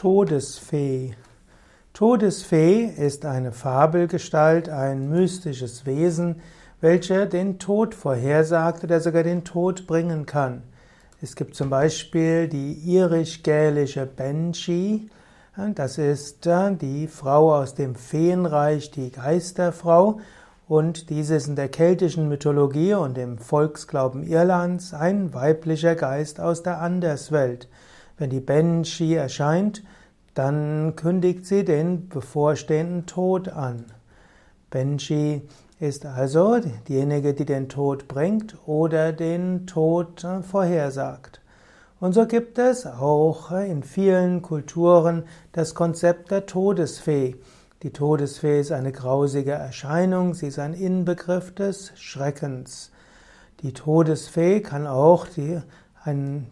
Todesfee. 0.00 1.14
Todesfee 1.92 2.86
ist 2.86 3.26
eine 3.26 3.52
Fabelgestalt, 3.52 4.70
ein 4.70 5.10
mystisches 5.10 5.84
Wesen, 5.84 6.36
welcher 6.80 7.26
den 7.26 7.58
Tod 7.58 7.94
vorhersagt 7.94 8.82
oder 8.82 9.00
sogar 9.00 9.24
den 9.24 9.44
Tod 9.44 9.86
bringen 9.86 10.24
kann. 10.24 10.62
Es 11.20 11.36
gibt 11.36 11.54
zum 11.54 11.68
Beispiel 11.68 12.48
die 12.48 12.72
irisch-gälische 12.72 14.06
Banshee. 14.06 15.02
Das 15.74 15.98
ist 15.98 16.46
äh, 16.46 16.74
die 16.74 17.06
Frau 17.06 17.54
aus 17.54 17.74
dem 17.74 17.94
Feenreich, 17.94 18.90
die 18.90 19.10
Geisterfrau. 19.10 20.18
Und 20.66 21.10
diese 21.10 21.34
ist 21.36 21.46
in 21.46 21.56
der 21.56 21.68
keltischen 21.68 22.26
Mythologie 22.26 22.94
und 22.94 23.18
im 23.18 23.36
Volksglauben 23.36 24.22
Irlands 24.22 24.94
ein 24.94 25.34
weiblicher 25.34 25.94
Geist 25.94 26.40
aus 26.40 26.62
der 26.62 26.80
Anderswelt. 26.80 27.68
Wenn 28.20 28.28
die 28.28 28.40
Banshee 28.40 29.14
erscheint, 29.14 29.82
dann 30.34 30.94
kündigt 30.94 31.46
sie 31.46 31.64
den 31.64 32.10
bevorstehenden 32.10 33.06
Tod 33.06 33.48
an. 33.48 33.86
Banshee 34.68 35.40
ist 35.78 36.04
also 36.04 36.60
diejenige, 36.86 37.32
die 37.32 37.46
den 37.46 37.70
Tod 37.70 38.08
bringt 38.08 38.58
oder 38.66 39.14
den 39.14 39.66
Tod 39.66 40.26
vorhersagt. 40.42 41.40
Und 41.98 42.12
so 42.12 42.26
gibt 42.26 42.58
es 42.58 42.86
auch 42.86 43.52
in 43.52 43.82
vielen 43.82 44.42
Kulturen 44.42 45.22
das 45.52 45.74
Konzept 45.74 46.30
der 46.30 46.44
Todesfee. 46.44 47.36
Die 47.82 47.90
Todesfee 47.90 48.60
ist 48.60 48.70
eine 48.70 48.92
grausige 48.92 49.52
Erscheinung, 49.52 50.34
sie 50.34 50.48
ist 50.48 50.58
ein 50.58 50.74
Inbegriff 50.74 51.54
des 51.54 51.92
Schreckens. 51.96 52.90
Die 53.62 53.72
Todesfee 53.72 54.60
kann 54.60 54.86
auch 54.86 55.26
die, 55.26 55.62
ein, 56.10 56.46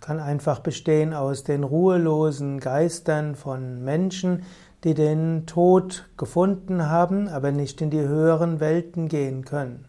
kann 0.00 0.20
einfach 0.20 0.60
bestehen 0.60 1.14
aus 1.14 1.44
den 1.44 1.64
ruhelosen 1.64 2.60
Geistern 2.60 3.36
von 3.36 3.84
Menschen, 3.84 4.42
die 4.84 4.94
den 4.94 5.46
Tod 5.46 6.08
gefunden 6.16 6.88
haben, 6.88 7.28
aber 7.28 7.52
nicht 7.52 7.80
in 7.80 7.90
die 7.90 8.00
höheren 8.00 8.60
Welten 8.60 9.08
gehen 9.08 9.44
können. 9.44 9.84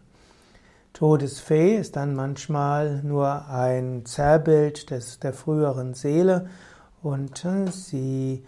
Todesfee 0.92 1.76
ist 1.76 1.96
dann 1.96 2.14
manchmal 2.14 3.02
nur 3.02 3.48
ein 3.48 4.06
Zerrbild 4.06 4.90
des, 4.90 5.18
der 5.18 5.32
früheren 5.32 5.94
Seele 5.94 6.48
und 7.02 7.44
äh, 7.44 7.68
sie 7.72 8.44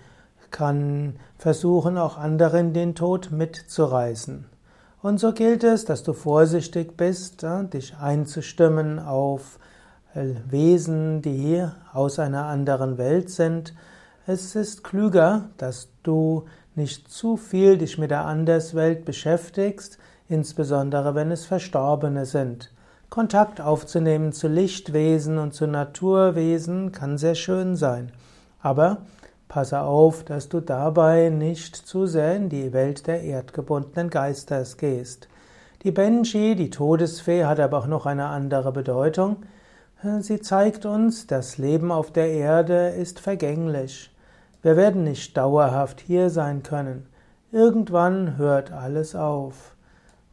kann 0.53 1.17
versuchen, 1.39 1.99
auch 1.99 2.17
anderen 2.17 2.73
den 2.73 2.95
Tod 2.95 3.33
mitzureißen. 3.33 4.47
Und 5.03 5.19
so 5.19 5.33
gilt 5.33 5.65
es, 5.65 5.85
dass 5.85 6.05
du 6.05 6.13
vorsichtig 6.13 6.97
bist, 6.97 7.43
äh, 7.43 7.65
dich 7.65 7.97
einzustimmen 7.97 9.01
auf 9.01 9.59
Wesen, 10.49 11.23
die 11.23 11.65
aus 11.93 12.19
einer 12.19 12.47
anderen 12.47 12.99
Welt 12.99 13.31
sind. 13.31 13.75
Es 14.27 14.57
ist 14.57 14.83
klüger, 14.83 15.51
dass 15.59 15.89
du 16.03 16.47
nicht 16.75 17.11
zu 17.11 17.37
viel 17.37 17.79
dich 17.79 17.99
mit 17.99 18.11
der 18.11 18.25
Anderswelt 18.25 19.05
beschäftigst, 19.05 19.99
insbesondere 20.29 21.15
wenn 21.15 21.31
es 21.31 21.47
Verstorbene 21.47 22.27
sind. 22.27 22.73
Kontakt 23.09 23.61
aufzunehmen 23.61 24.33
zu 24.33 24.49
Lichtwesen 24.49 25.39
und 25.39 25.55
zu 25.55 25.67
Naturwesen 25.67 26.93
kann 26.93 27.19
sehr 27.19 27.35
schön 27.35 27.77
sein. 27.77 28.11
Aber 28.61 28.99
passe 29.49 29.81
auf, 29.81 30.25
dass 30.25 30.49
du 30.49 30.61
dabei 30.61 31.29
nicht 31.29 31.77
zu 31.77 32.07
sehr 32.07 32.35
in 32.37 32.49
die 32.49 32.73
Welt 32.73 33.07
der 33.07 33.23
erdgebundenen 33.23 34.11
Geisters 34.11 34.77
gehst. 34.77 35.29
Die 35.83 35.93
Benji, 35.93 36.57
die 36.57 36.71
Todesfee, 36.71 37.45
hat 37.45 37.61
aber 37.61 37.79
auch 37.79 37.87
noch 37.87 38.07
eine 38.07 38.27
andere 38.27 38.73
Bedeutung. 38.73 39.37
Sie 40.03 40.41
zeigt 40.41 40.85
uns, 40.85 41.27
das 41.27 41.57
Leben 41.57 41.91
auf 41.91 42.11
der 42.11 42.31
Erde 42.31 42.89
ist 42.89 43.19
vergänglich. 43.19 44.15
Wir 44.61 44.77
werden 44.77 45.05
nicht 45.05 45.35
dauerhaft 45.37 46.01
hier 46.01 46.29
sein 46.29 46.63
können. 46.63 47.07
Irgendwann 47.51 48.37
hört 48.37 48.73
alles 48.73 49.17
auf. 49.17 49.75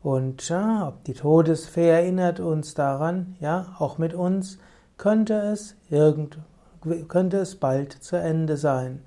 Und 0.01 0.49
ja, 0.49 0.89
ob 0.89 1.05
die 1.05 1.13
Todesfee 1.13 1.87
erinnert 1.87 2.41
uns 2.41 2.73
daran, 2.73 3.37
ja, 3.39 3.75
auch 3.79 3.97
mit 3.97 4.13
uns 4.13 4.57
könnte 4.97 5.35
es 5.35 5.75
irgend, 5.89 6.39
könnte 7.07 7.37
es 7.37 7.55
bald 7.55 7.93
zu 7.93 8.17
Ende 8.17 8.57
sein. 8.57 9.01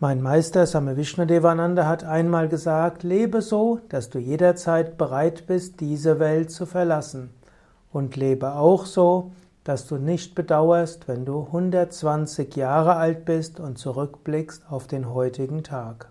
Mein 0.00 0.20
Meister 0.20 0.66
Same 0.66 0.98
Vishnudevananda 0.98 1.86
hat 1.86 2.04
einmal 2.04 2.48
gesagt, 2.48 3.04
lebe 3.04 3.40
so, 3.40 3.80
dass 3.88 4.10
du 4.10 4.18
jederzeit 4.18 4.98
bereit 4.98 5.46
bist, 5.46 5.80
diese 5.80 6.18
Welt 6.18 6.50
zu 6.50 6.66
verlassen. 6.66 7.30
Und 7.92 8.16
lebe 8.16 8.54
auch 8.54 8.86
so, 8.86 9.32
dass 9.64 9.86
du 9.86 9.96
nicht 9.96 10.34
bedauerst, 10.34 11.08
wenn 11.08 11.24
du 11.24 11.42
120 11.42 12.56
Jahre 12.56 12.96
alt 12.96 13.24
bist 13.24 13.60
und 13.60 13.78
zurückblickst 13.78 14.70
auf 14.70 14.86
den 14.86 15.12
heutigen 15.12 15.62
Tag. 15.62 16.10